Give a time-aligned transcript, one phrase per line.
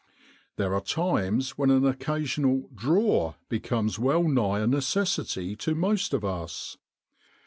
[0.55, 6.25] There are times when an occasional' draw' becomes well nigh a necessity to most of
[6.25, 6.75] us.